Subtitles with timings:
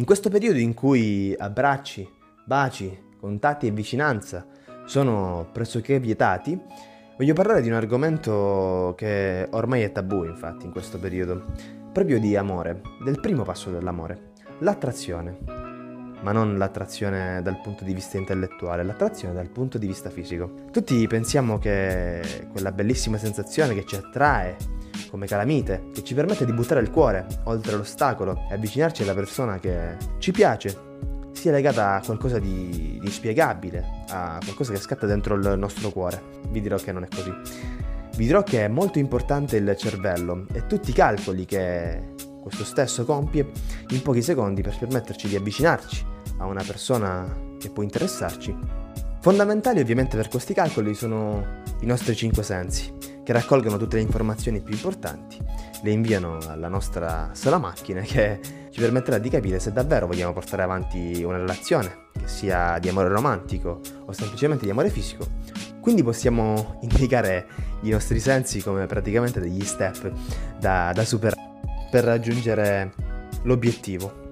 [0.00, 2.08] In questo periodo in cui abbracci,
[2.46, 4.46] baci, contatti e vicinanza
[4.86, 6.58] sono pressoché vietati,
[7.18, 11.52] voglio parlare di un argomento che ormai è tabù, infatti, in questo periodo,
[11.92, 15.68] proprio di amore, del primo passo dell'amore, l'attrazione
[16.22, 20.64] ma non l'attrazione dal punto di vista intellettuale, l'attrazione dal punto di vista fisico.
[20.70, 24.56] Tutti pensiamo che quella bellissima sensazione che ci attrae
[25.08, 29.58] come calamite, che ci permette di buttare il cuore oltre l'ostacolo e avvicinarci alla persona
[29.58, 30.88] che ci piace,
[31.32, 36.22] sia legata a qualcosa di, di spiegabile, a qualcosa che scatta dentro il nostro cuore.
[36.48, 37.32] Vi dirò che non è così.
[38.16, 43.04] Vi dirò che è molto importante il cervello e tutti i calcoli che questo stesso
[43.04, 43.50] compie
[43.88, 46.04] in pochi secondi per permetterci di avvicinarci
[46.38, 48.54] a una persona che può interessarci.
[49.20, 52.92] Fondamentali ovviamente per questi calcoli sono i nostri cinque sensi,
[53.30, 55.38] che raccolgono tutte le informazioni più importanti,
[55.82, 58.40] le inviano alla nostra sola macchina che
[58.70, 63.06] ci permetterà di capire se davvero vogliamo portare avanti una relazione, che sia di amore
[63.06, 65.24] romantico o semplicemente di amore fisico.
[65.80, 67.46] Quindi possiamo indicare
[67.82, 70.10] i nostri sensi come praticamente degli step
[70.58, 72.92] da, da superare per raggiungere
[73.44, 74.29] l'obiettivo.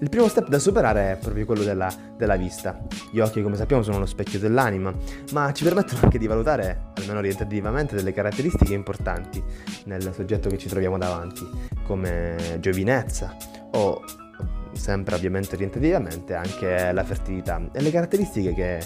[0.00, 2.78] Il primo step da superare è proprio quello della, della, vista.
[3.10, 4.94] Gli occhi, come sappiamo, sono lo specchio dell'anima,
[5.32, 9.42] ma ci permettono anche di valutare, almeno orientativamente, delle caratteristiche importanti
[9.86, 11.44] nel soggetto che ci troviamo davanti,
[11.84, 13.34] come giovinezza
[13.72, 14.04] o,
[14.72, 17.60] sempre ovviamente orientativamente, anche la fertilità.
[17.72, 18.78] E le caratteristiche che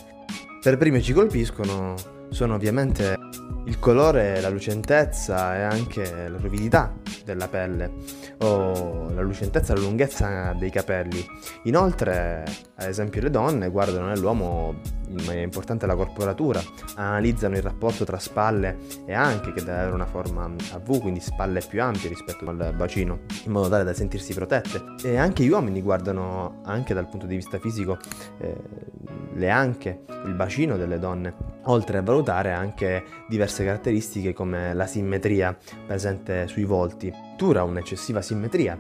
[0.62, 1.94] per prime ci colpiscono
[2.30, 3.18] sono ovviamente
[3.66, 7.92] il colore, la lucentezza e anche la ruvidità della pelle
[8.38, 8.92] o
[9.23, 11.25] la lucentezza e la lunghezza dei capelli.
[11.65, 12.45] Inoltre,
[12.77, 14.75] ad esempio, le donne guardano nell'uomo
[15.09, 16.62] in maniera importante la corporatura,
[16.97, 21.20] analizzano il rapporto tra spalle e anche che deve avere una forma a V, quindi
[21.20, 24.83] spalle più ampie rispetto al bacino, in modo tale da sentirsi protette.
[25.03, 27.98] E anche gli uomini guardano anche dal punto di vista fisico
[28.39, 28.57] eh,
[29.34, 35.57] le anche, il bacino delle donne, oltre a valutare anche diverse caratteristiche come la simmetria
[35.86, 37.30] presente sui volti.
[37.42, 38.79] Un'eccessiva simmetria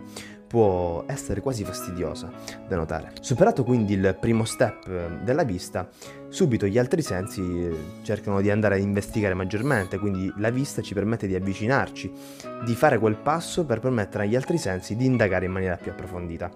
[0.52, 2.30] può essere quasi fastidiosa
[2.68, 3.12] da notare.
[3.22, 5.88] Superato quindi il primo step della vista,
[6.28, 7.42] subito gli altri sensi
[8.02, 12.12] cercano di andare a investigare maggiormente, quindi la vista ci permette di avvicinarci,
[12.66, 16.50] di fare quel passo per permettere agli altri sensi di indagare in maniera più approfondita.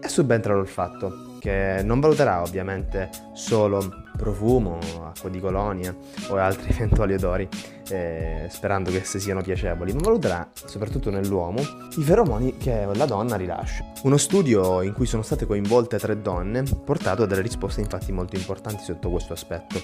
[0.00, 5.94] E subentra l'olfatto, che non valuterà ovviamente solo profumo, acqua di colonia
[6.28, 7.48] o altri eventuali odori,
[7.88, 11.60] eh, sperando che esse siano piacevoli, ma valuterà, soprattutto nell'uomo,
[11.96, 13.84] i feromoni che la donna rilascia.
[14.02, 18.12] Uno studio in cui sono state coinvolte tre donne ha portato a delle risposte infatti
[18.12, 19.80] molto importanti sotto questo aspetto.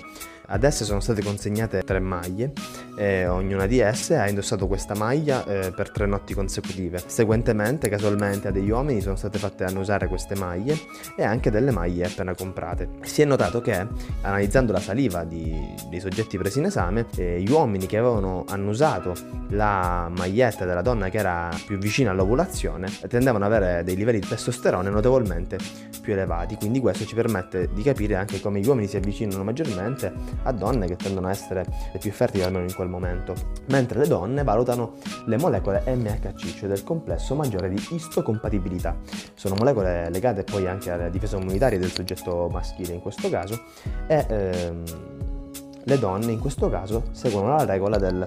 [0.53, 2.53] Ad esse sono state consegnate tre maglie
[2.97, 7.01] e ognuna di esse ha indossato questa maglia eh, per tre notti consecutive.
[7.07, 10.77] Seguentemente, casualmente, a degli uomini sono state fatte annusare queste maglie
[11.17, 12.89] e anche delle maglie appena comprate.
[13.03, 13.87] Si è notato che,
[14.23, 19.15] analizzando la saliva di, dei soggetti presi in esame, eh, gli uomini che avevano annusato
[19.51, 24.29] la maglietta della donna che era più vicina all'ovulazione tendevano ad avere dei livelli di
[24.29, 28.97] testosterone notevolmente più elevati, quindi questo ci permette di capire anche come gli uomini si
[28.97, 30.13] avvicinano maggiormente
[30.43, 33.35] a donne che tendono a essere le più fertili almeno in quel momento,
[33.69, 34.95] mentre le donne valutano
[35.27, 38.97] le molecole MHC, cioè del complesso maggiore di istocompatibilità.
[39.35, 43.63] Sono molecole legate poi anche alla difesa immunitaria del soggetto maschile in questo caso
[44.07, 44.83] e ehm,
[45.85, 48.25] le donne in questo caso seguono la regola del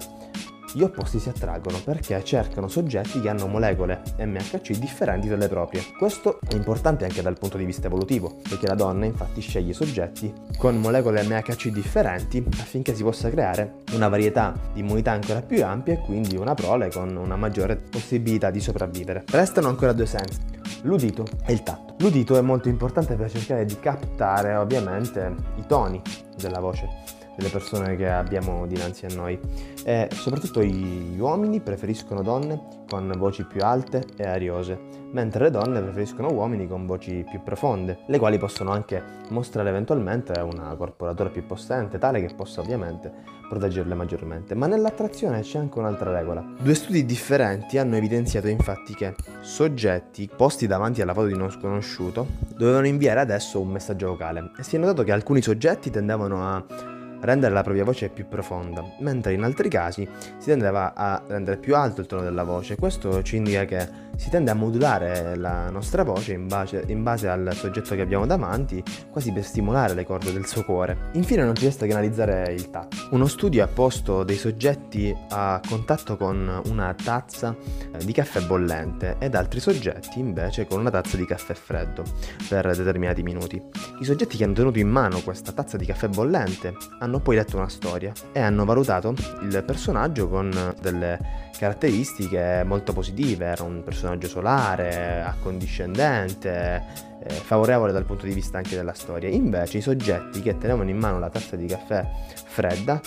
[0.74, 5.84] gli opposti si attraggono perché cercano soggetti che hanno molecole MHC differenti dalle proprie.
[5.96, 10.32] Questo è importante anche dal punto di vista evolutivo, perché la donna infatti sceglie soggetti
[10.58, 15.94] con molecole MHC differenti affinché si possa creare una varietà di immunità ancora più ampia
[15.94, 19.22] e quindi una prole con una maggiore possibilità di sopravvivere.
[19.30, 20.40] Restano ancora due sensi,
[20.82, 21.94] l'udito e il tatto.
[21.98, 26.02] L'udito è molto importante per cercare di captare ovviamente i toni
[26.36, 29.38] della voce delle persone che abbiamo dinanzi a noi
[29.84, 34.78] e soprattutto gli uomini preferiscono donne con voci più alte e ariose,
[35.12, 40.38] mentre le donne preferiscono uomini con voci più profonde, le quali possono anche mostrare eventualmente
[40.40, 43.12] una corporatura più possente, tale che possa ovviamente
[43.48, 44.54] proteggerle maggiormente.
[44.54, 46.44] Ma nell'attrazione c'è anche un'altra regola.
[46.58, 52.26] Due studi differenti hanno evidenziato infatti che soggetti posti davanti alla foto di uno sconosciuto
[52.56, 56.92] dovevano inviare adesso un messaggio vocale e si è notato che alcuni soggetti tendevano a
[57.24, 61.74] rendere la propria voce più profonda, mentre in altri casi si tendeva a rendere più
[61.74, 62.76] alto il tono della voce.
[62.76, 67.28] Questo ci indica che si tende a modulare la nostra voce in base, in base,
[67.28, 71.10] al soggetto che abbiamo davanti, quasi per stimolare le corde del suo cuore.
[71.12, 72.96] Infine non ci resta che analizzare il tatto.
[73.10, 77.54] Uno studio ha posto dei soggetti a contatto con una tazza
[77.92, 82.04] eh, di caffè bollente ed altri soggetti invece con una tazza di caffè freddo
[82.48, 83.60] per determinati minuti.
[84.00, 87.56] I soggetti che hanno tenuto in mano questa tazza di caffè bollente hanno poi letto
[87.56, 94.03] una storia e hanno valutato il personaggio con delle caratteristiche molto positive, era un personaggio
[94.28, 96.82] solare, accondiscendente,
[97.22, 99.28] eh, favorevole dal punto di vista anche della storia.
[99.28, 102.06] Invece i soggetti che tenevano in mano la tazza di caffè
[102.46, 103.00] fredda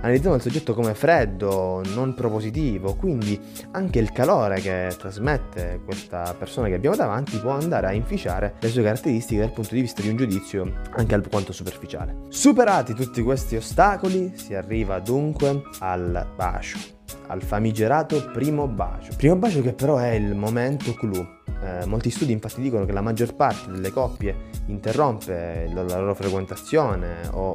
[0.00, 3.38] analizzavano il soggetto come freddo, non propositivo, quindi
[3.72, 8.68] anche il calore che trasmette questa persona che abbiamo davanti può andare a inficiare le
[8.68, 12.26] sue caratteristiche dal punto di vista di un giudizio anche alquanto superficiale.
[12.28, 16.97] Superati tutti questi ostacoli, si arriva dunque al bacio
[17.28, 19.12] al famigerato primo bacio.
[19.16, 21.36] Primo bacio che però è il momento clou.
[21.60, 27.28] Eh, molti studi infatti dicono che la maggior parte delle coppie interrompe la loro frequentazione
[27.32, 27.54] o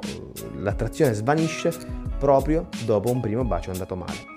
[0.58, 1.72] l'attrazione svanisce
[2.18, 4.32] proprio dopo un primo bacio andato male.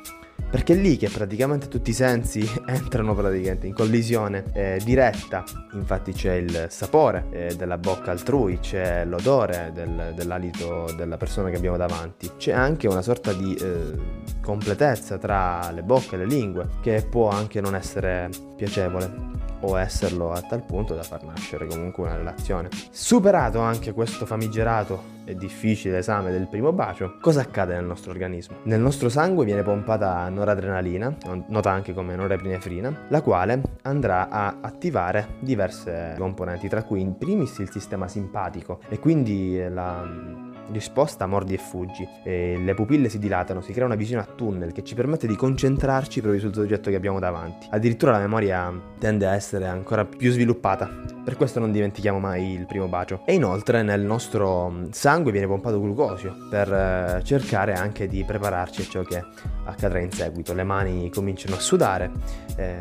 [0.48, 6.12] Perché è lì che praticamente tutti i sensi entrano praticamente in collisione eh, diretta, infatti
[6.12, 11.76] c'è il sapore eh, della bocca altrui, c'è l'odore del, dell'alito della persona che abbiamo
[11.76, 17.04] davanti, c'è anche una sorta di eh, completezza tra le bocche e le lingue che
[17.10, 22.16] può anche non essere piacevole o esserlo a tal punto da far nascere comunque una
[22.16, 22.68] relazione.
[22.90, 28.58] Superato anche questo famigerato e difficile esame del primo bacio, cosa accade nel nostro organismo?
[28.64, 31.16] Nel nostro sangue viene pompata noradrenalina,
[31.48, 37.58] nota anche come norepinefrina, la quale andrà a attivare diverse componenti, tra cui in primis
[37.58, 42.06] il sistema simpatico e quindi la risposta mordi e fuggi.
[42.22, 45.36] E le pupille si dilatano, si crea una visione a tunnel che ci permette di
[45.36, 47.68] concentrarci proprio sul soggetto che abbiamo davanti.
[47.70, 50.88] Addirittura la memoria tende a essere ancora più sviluppata.
[51.24, 53.22] Per questo non dimentichiamo mai il primo bacio.
[53.24, 58.84] E inoltre nel nostro sangue viene pompato glucosio per eh, cercare anche di prepararci a
[58.84, 59.24] ciò che
[59.64, 60.54] accadrà in seguito.
[60.54, 62.10] Le mani cominciano a sudare
[62.56, 62.78] eh,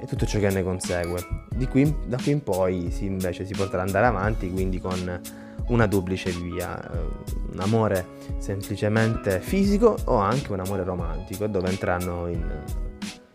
[0.00, 1.20] e tutto ciò che ne consegue.
[1.68, 5.20] Qui, da qui in poi si, invece si potrà andare avanti quindi con
[5.72, 6.98] una duplice via, eh,
[7.52, 8.06] un amore
[8.38, 12.62] semplicemente fisico o anche un amore romantico, dove entreranno in,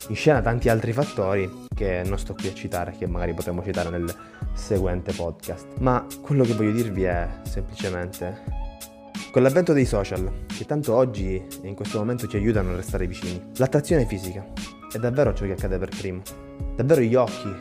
[0.08, 3.90] in scena tanti altri fattori che non sto qui a citare, che magari potremo citare
[3.90, 4.14] nel
[4.54, 5.66] seguente podcast.
[5.80, 8.66] Ma quello che voglio dirvi è semplicemente
[9.32, 13.06] con l'avvento dei social, che tanto oggi e in questo momento ci aiutano a restare
[13.08, 14.46] vicini, l'attrazione fisica
[14.92, 16.22] è davvero ciò che accade per primo.
[16.76, 17.56] Davvero gli occhi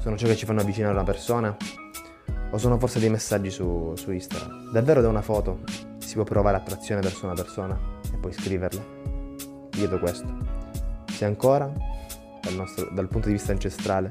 [0.00, 1.56] sono ciò che ci fanno avvicinare una persona
[2.50, 4.72] o sono forse dei messaggi su, su Instagram?
[4.72, 5.60] Davvero da una foto
[5.98, 7.78] si può provare attrazione verso una persona
[8.12, 8.82] e poi scriverla?
[9.70, 10.26] Chiedo questo.
[11.08, 11.72] Se ancora,
[12.42, 14.10] dal, nostro, dal punto di vista ancestrale,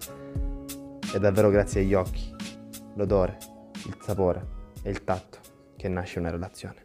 [1.14, 2.34] è davvero grazie agli occhi,
[2.96, 3.38] l'odore,
[3.86, 4.46] il sapore
[4.84, 5.40] e il tatto
[5.76, 6.76] che nasce una relazione.